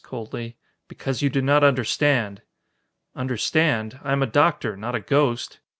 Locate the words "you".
1.21-1.29